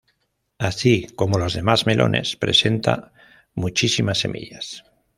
[0.57, 3.13] Así como los demás melones presenta
[3.53, 4.83] muchísimas semillas.